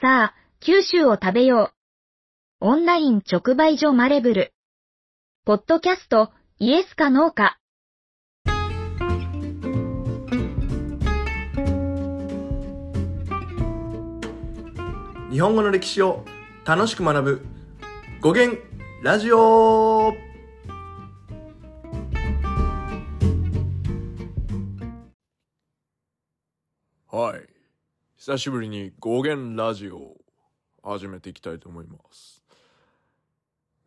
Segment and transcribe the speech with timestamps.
[0.00, 1.72] さあ、九州を食べよ
[2.60, 2.66] う。
[2.68, 4.52] オンライン直売所マレブル。
[5.44, 7.58] ポッドキャスト、イエスかノーか。
[15.32, 16.24] 日本語の歴史を
[16.64, 17.46] 楽しく学ぶ
[18.20, 18.56] 語源
[19.02, 20.14] ラジオ
[27.10, 27.47] はい
[28.18, 30.16] 久しぶりに語源ラジオを
[30.82, 32.42] 始めていきたいと思います。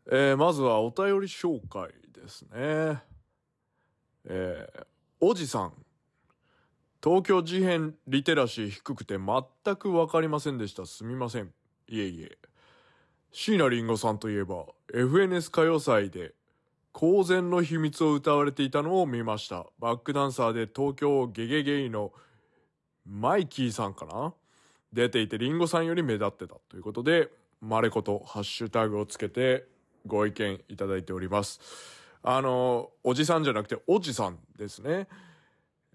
[0.09, 3.01] えー、まずはお便り紹介ですね。
[4.23, 4.85] えー、
[5.19, 5.73] おじさん。
[7.03, 10.85] 東京事変リテラシー低くて全く分かりませんでした。
[10.85, 11.51] すみません。
[11.89, 12.37] いえいえ。
[13.33, 16.35] 椎名林檎さんといえば FNS 歌謡祭で
[16.93, 19.65] 公然の秘密を歌われていたのを見ました。
[19.79, 22.13] バックダンサーで東京ゲゲゲイの
[23.13, 24.33] マイキーさんかな？
[24.93, 27.29] 出ていて林檎さんより目立ってたということで
[27.59, 29.65] マレコとハッシュタグをつけて
[30.07, 31.59] ご意見いただいております。
[32.23, 35.07] あのおじさんじゃなくておじさんですね。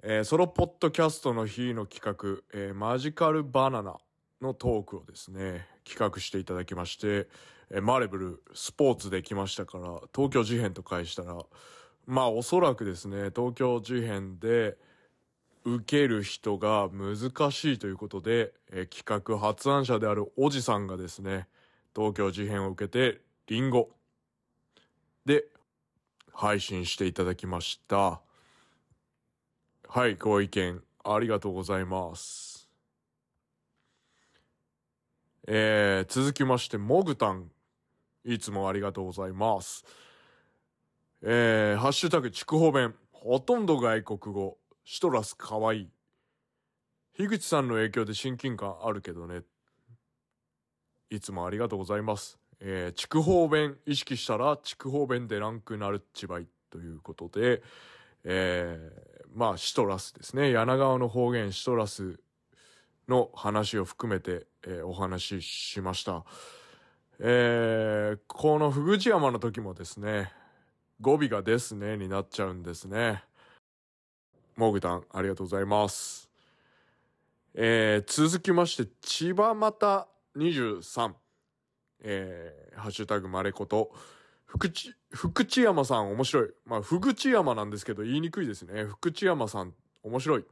[0.02, 3.96] えー、ソロポッドキャストの日の企画、えー、マジカルバナナ
[4.42, 7.28] のトークをですね、企画していただきまして、
[7.70, 11.38] えー、マレブルスポーツで来ましたから、東京事変と返したら、
[12.06, 14.76] まあおそらくですね、東京事変で
[15.66, 21.48] 受ける人が難しいということで、え企画発案者であるおじさんがですね、
[21.94, 23.90] 東京事変を受けて、リンゴ
[25.24, 25.46] で
[26.32, 28.20] 配信していただきました。
[29.88, 32.68] はい、ご意見ありがとうございます。
[35.48, 37.50] えー、続きまして、モグタン。
[38.24, 39.84] いつもありがとうございます。
[41.22, 42.94] えー、ハッシュタグ、筑豊弁。
[43.10, 44.58] ほとんど外国語。
[44.86, 45.88] シトラスかわいい。
[47.14, 49.42] 樋口さんの影響で親近感あるけどね。
[51.10, 52.38] いつもありがとうございます。
[52.60, 57.62] えー、筑豊弁意識したら、筑豊弁でランクなるっちばいということで、
[58.28, 62.18] えー、まあシトラスですね柳川の方言シトラス
[63.08, 66.24] の話を含めて、えー、お話ししました、
[67.20, 70.32] えー、この福知山の時もですね
[71.00, 73.22] 語尾が「ですね」になっちゃうんですね
[74.56, 76.28] モグタンありがとうございます
[77.54, 81.14] えー、続きまして千葉又23
[82.02, 83.92] えー、ハッシュタグまれこと
[84.46, 86.50] 福知、福知山さん面白い。
[86.64, 88.84] まあ、福知山なんですけど言いにくいですね。
[88.84, 90.44] 福知山さん面白い。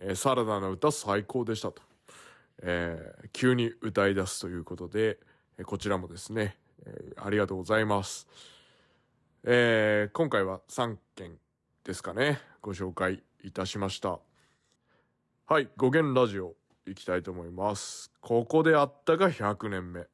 [0.00, 1.80] えー、サラダの歌最高でしたと。
[2.62, 5.18] えー、急に歌い出すということで、
[5.58, 8.26] えー、こちらもですね、えー、ありがとうございます。
[9.44, 11.38] えー、今回は3件
[11.84, 14.18] ですかね、ご紹介いたしました。
[15.46, 16.54] はい、語源ラジオ
[16.86, 18.12] 行きたいと思います。
[18.20, 20.06] ここであったが100年目。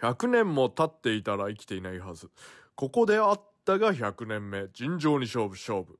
[0.00, 2.30] 100年も経っていたら生きていないはず。
[2.74, 4.68] ここであったが100年目。
[4.72, 5.98] 尋常に勝負勝負。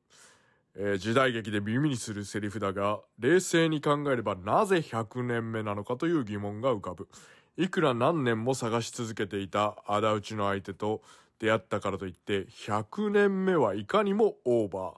[0.75, 7.09] えー、時代劇で耳にするセリフだが、冷静に考えればなぜ100年目なのかという疑問が浮かぶ。
[7.57, 11.03] いくら何年も探し続けていた仇討ちの相手と
[11.39, 14.95] 出会ったからといって100年目はいかにもオーバー。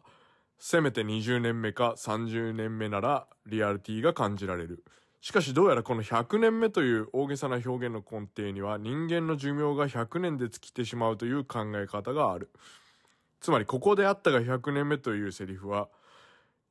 [0.58, 4.84] せめて20年目か30年目ならリアリティが感じられる。
[5.22, 12.50] しかしどうやらこの100年目という大げさな表現の根底には人間の寿命が100年で尽きてしまうという考え方がある。
[13.40, 15.88] つまりここであったが100年目というセリフは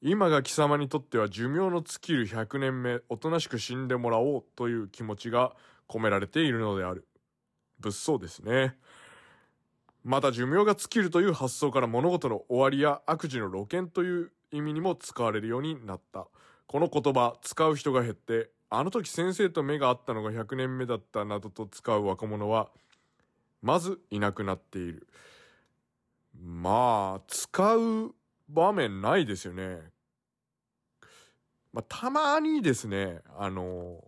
[0.01, 5.53] 今が貴様にとっては寿命の尽きる100年目おとなしく死んでもらおうという気持ちが
[5.87, 7.07] 込められているのである。
[7.79, 8.77] 物騒ですね。
[10.09, 16.25] また寿命が尽きるという発想から物事の終わりや悪事の露見という意味にも使われるようになった。
[16.65, 22.69] この言葉使う人が減ってあの時先生と目が合ったのが100年目だったなどと使う若者は
[23.61, 25.07] まずいなくなっている
[26.43, 28.15] まあ使う
[28.49, 29.77] 場面ないですよね
[31.71, 34.03] まあたまにですねあの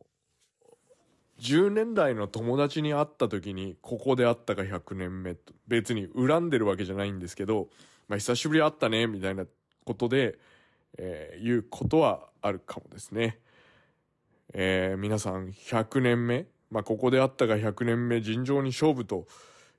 [1.41, 7.67] 10年代の友達に会った時にここで会ったか100年目と別に恨んでるわけじゃないんですけど、
[8.07, 9.45] まあ、久しぶり会ったねみたいな
[9.85, 10.37] ことで
[10.97, 13.39] えー、いうことはあるかもですね。
[14.53, 19.25] えー、皆さん100年目、まあ、ここであったが100年目尋常に勝負と、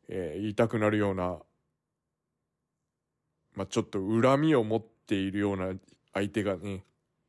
[0.09, 1.39] えー、言いたくなるような、
[3.55, 5.73] まあ、ちょっと恨みを持っているような
[6.15, 6.85] 相手がね、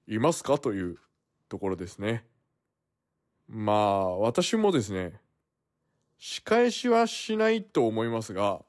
[0.08, 0.58] いますか？
[0.58, 0.98] という
[1.50, 2.26] ところですね。
[3.56, 5.14] まあ、私もですね、
[6.18, 8.64] 仕返しはしないと思いますが、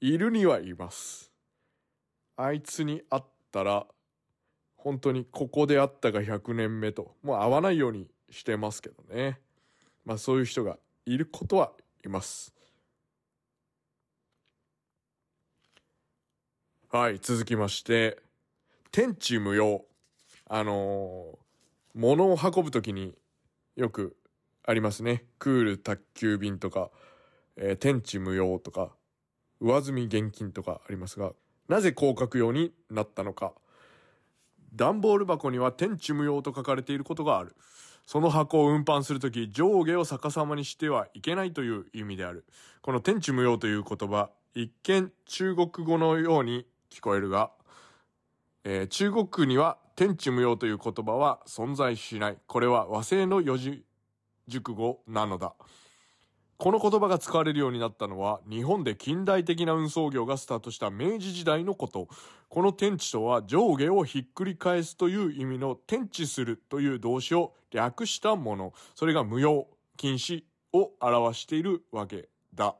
[0.00, 1.30] いるにはいます。
[2.38, 3.22] あいつに会っ
[3.52, 3.86] たら
[4.76, 9.38] 本当にここであったが100年目ともう会わないようにしてますけどね。
[10.06, 11.72] まあそういう人がいることは
[12.06, 12.54] います。
[16.90, 18.22] はい、続きまして、
[18.90, 19.84] 天地無用。
[20.46, 23.14] あのー、物を運ぶときに
[23.76, 24.16] よく
[24.66, 25.24] ありますね。
[25.38, 26.90] クール宅急便とか、
[27.56, 28.90] えー、天地無用とか、
[29.60, 31.32] 上積み現金とかありますが、
[31.68, 33.52] なぜこう書くようになったのか。
[34.74, 37.54] 段ボール箱には天地無用と書かれていることがある。
[38.06, 42.44] その箱を運搬するとき、上下を逆さまにしてはいけないという意味である。
[42.82, 47.50] この天地無用という言葉、一見中国語のように聞こえるが、
[48.64, 52.38] えー、中国には天地無用という言葉は存在しない。
[52.46, 53.84] これは和製の四字
[54.48, 55.54] 熟語なのだ。
[56.56, 62.08] この言葉が使われるようになったのは日本で近代的な運送業がスタートした明治時代のこと。
[62.48, 68.72] この天地とは上下をひっくり返すという意味の天地するという動詞を略したもの。
[68.94, 69.66] それが無用、
[69.96, 72.76] 禁止を表しているわけだ。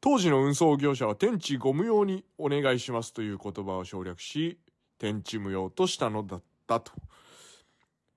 [0.00, 4.58] 当時の運送業者は天地ご無用にお願いしますという言葉を省略し、
[5.04, 6.90] 天地無用としたのだったと。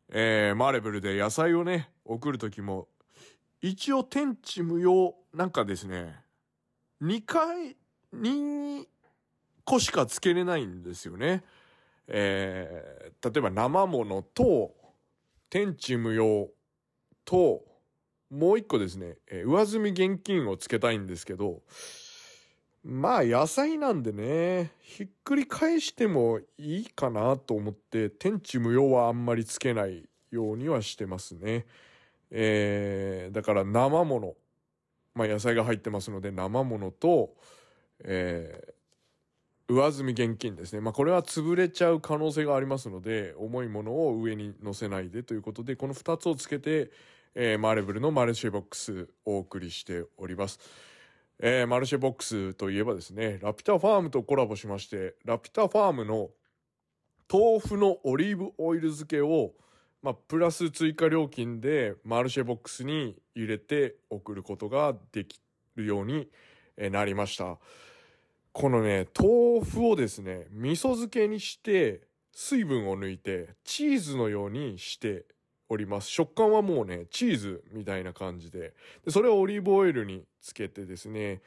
[0.08, 2.88] えー、マーレブルで野菜をね、送るときも、
[3.62, 6.16] 一応天地無用なんかですね、
[7.02, 7.76] 2回、
[8.16, 8.88] 2
[9.66, 11.44] 個しかつけれないんですよね。
[12.08, 14.74] えー、例えば生物と、
[15.50, 16.48] 天地無用
[17.26, 17.66] と、
[18.30, 21.64] もう一個ですね、えー、上積み現金をつけたいんですけど、
[22.90, 31.66] まあ野菜なんでね、ひっくり返してもいいかなと思って、天地無用はあんまりつけないようにはしてますね。
[32.32, 34.36] えー、だから生もの、
[35.16, 37.36] まあ野菜が入ってますので生ものと、
[38.06, 40.80] えー、上積み現金ですね。
[40.80, 46.90] まあこれは潰れちゃう可能性がありますので、重いものを上に乗せないでということで、この2つをつけて、
[47.36, 50.62] えー、マーレブルのマルシェボックスをお送りしております。
[51.40, 56.30] えー、マルシェボックスといえばですね、ラピュタファームとコラボしまして、ラピュタファームの
[57.32, 59.54] 豆腐のオリーブオイル漬けを、
[60.02, 65.40] まあ、プラス追加料金でマルシェボックスに入れて送ることができ
[65.76, 66.28] るように
[66.78, 67.60] なりました。
[68.52, 72.02] このね、豆腐をですね、味噌漬けにして、
[72.32, 75.26] 水分を抜いて、チーズのようにして
[75.70, 76.10] おります。
[76.10, 78.74] 食感はもうね、チーズみたいな感じで。
[79.06, 81.42] でそれをオリーブオイルにつけてですね、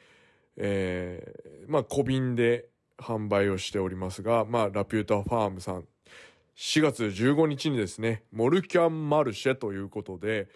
[0.57, 5.85] えー、まあ小瓶で販売をしておりますが、まあラピュータファームさん、
[6.55, 10.47] 4月15日にですね、モルキャンマルシェということで、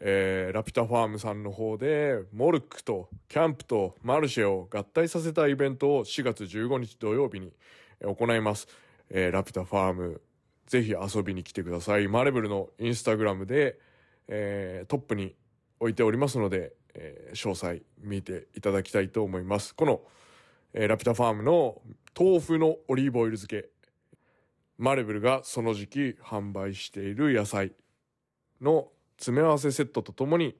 [0.00, 7.52] えー、ラピュタファームさんの方で、モルクとキャンプとマルシェを合体させたイベントを4月15日土曜日に
[8.00, 8.66] 行います。
[9.10, 10.22] えー、ラピュタファーム
[10.72, 12.08] ぜひ遊びに来てください。
[12.08, 13.78] マレブルのインスタグラムで、
[14.26, 15.34] えー、トップに
[15.78, 19.74] 置いておりますので、えー、詳細見ていただきたいと思います。
[19.74, 20.00] この、
[20.72, 21.82] えー、ラピュタファームの
[22.18, 23.68] 豆腐のオリーブオイル漬け、
[24.78, 27.72] マレブルがその時期販売している野菜
[28.62, 28.88] の
[29.18, 30.56] 詰め合わせセットとともに、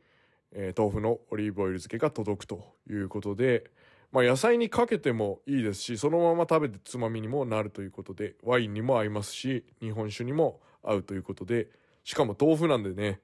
[0.51, 3.71] えー、豆腐のオリーブオイル漬けが届くということで、
[4.13, 11.69] まあ、野菜にかけてもいいですし、そのまま食べてつまみにもなるということで、ワインにも合いますし、日本酒にも合うということで、
[12.05, 13.21] しかも豆腐なんでね、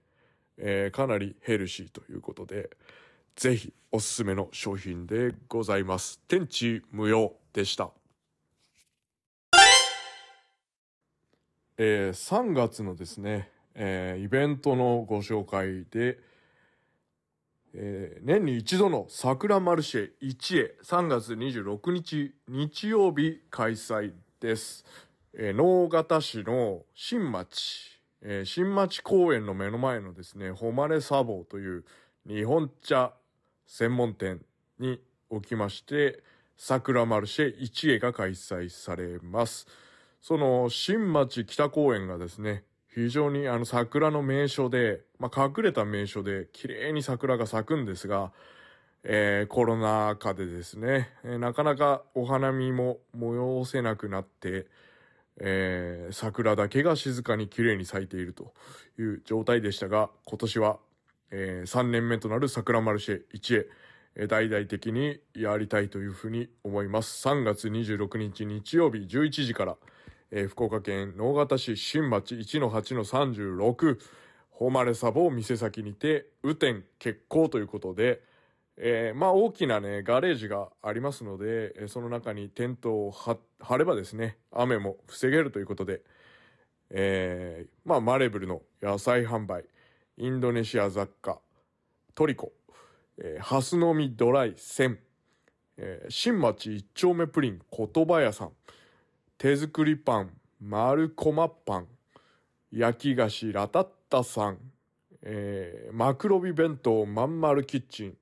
[0.57, 2.71] えー、かなりヘルシーということで、
[3.37, 6.21] ぜひおすすめの商品でございます。
[6.27, 7.91] 天地無用でした。
[11.77, 16.19] えー、3月のですね、えー、イベントのご紹介で、
[17.75, 24.85] えー、年に一度の桜マルシェ1へ3月26日日曜日開催です。
[25.35, 31.85] えー、能形市の新町、えー、新町公園の目の前のですね、誉れ茶房という
[32.27, 33.13] 日本茶
[33.67, 34.41] 専門店
[34.79, 36.23] におきまして、
[36.57, 39.67] 桜マルシェ1へが開催されます。
[40.21, 42.65] その新町北公園がですね、
[42.99, 48.33] 非常にあの桜の名所で、まあ、隠れた名所で綺麗に桜が咲くんですが、
[49.05, 54.67] えー、コロナ禍でですね、えー、なかなかお花見も催せなくなって、
[55.41, 58.53] えー、桜だけが静かに綺麗に咲いていると
[58.99, 60.79] いう状態でしたが、今年は、
[61.31, 63.67] えー、3年目となる桜マルシェ1へ、
[64.17, 67.29] えー、大々的にやりたいというふうに思います。
[67.29, 69.77] 3月26日日曜日11時から、
[70.31, 73.99] えー、福岡県直方市新町1-8-36、
[74.59, 78.21] 誉れサボを店先にて、雨天決行ということで、
[78.77, 83.13] えー、まあ大きなね、ガレージがありますので、その中にテントを
[83.61, 86.03] 張ればですね、雨も防げるということで、
[86.91, 89.65] えー、まあマレブルの野菜販売、
[90.17, 91.41] インドネシア雑貨、
[92.15, 92.53] トリコ、
[93.19, 94.99] えー、ハスの実ドライ1000、
[95.79, 98.53] えー、新町一丁目プリン言葉屋さん、
[99.39, 100.31] 手作りパン、
[100.61, 101.87] 丸コマパン、
[102.73, 104.59] 焼き菓子ラタッタさん、
[105.23, 108.17] えー、マクロビ弁当まんまるキッチン、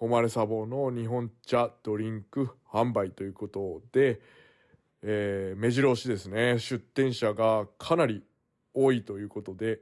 [0.00, 4.22] 誉れサボの日本茶ドリンク販売ということで、
[5.02, 8.22] えー、目白押しですね、出店者がかなり
[8.72, 9.80] 多いということで、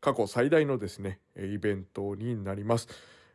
[0.00, 2.86] 過去最大のですね、イベントになります。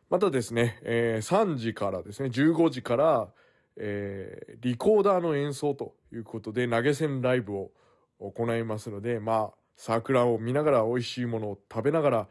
[0.08, 3.28] またですね、えー、3時からですね、15時から、
[3.76, 7.70] えー、リコーダーの演奏ということで投げ銭ライブを
[8.18, 12.28] 行いますので、まあ、桜を見ながら美味しいものを食べながら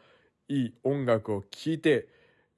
[0.48, 2.08] いい音楽を聴いて、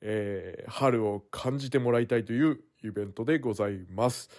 [0.01, 4.29] えー、春を感じてもらいたいというイベントでございます。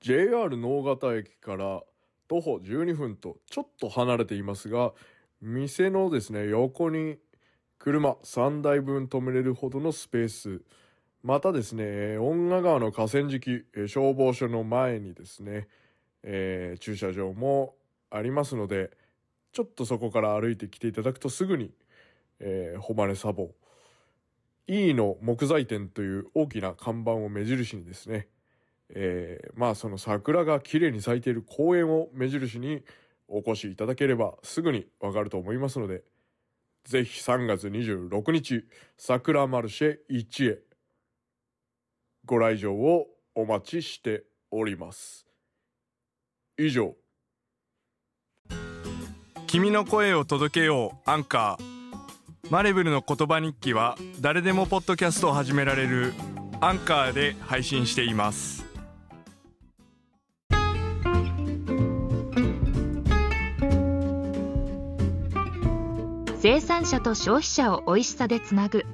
[0.00, 1.82] JR 能形駅から
[2.28, 4.92] 徒歩12分とちょっと離れていますが、
[5.40, 7.18] 店のですね、横に
[7.78, 10.62] 車3台分止めれるほどのスペース、
[11.26, 15.66] またですね、恩賀川の河川敷、消防署の前にですね、
[16.22, 17.74] えー、駐車場も
[18.10, 18.92] ありますので、
[19.50, 21.72] ちょっとそこから歩いてきていただくとすぐに、
[22.38, 23.50] えー、誉れサボ、
[24.68, 28.28] E の木材店という大きな看板を目印にですね、
[28.90, 32.84] えー、まあその桜が綺麗に咲いている公園を目印に
[33.26, 36.04] お越しいただければすぐにわかると思いますので、
[36.84, 38.64] ぜひ3月26日、
[38.96, 40.65] 桜マルシェ1へ
[42.26, 43.06] ご来場を
[43.36, 45.26] お待ちしております。
[46.58, 46.94] 以上。
[49.46, 52.50] 君の声を届けようアンカー。
[52.50, 56.14] マレブルの言葉日記は誰でもポッドキャストを始められる
[56.60, 58.64] アンカーで配信しています。
[66.40, 68.84] 生産者と消費者を美味しさでつなぐ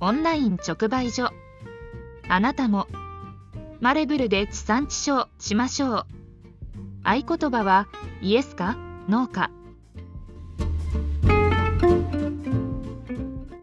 [0.00, 1.30] オンライン直売所
[2.28, 2.86] あなたも。
[3.80, 6.06] マレブルで地産地消しましょう。
[7.04, 7.86] 合言葉は
[8.22, 8.76] イエスか
[9.08, 9.50] ノーか。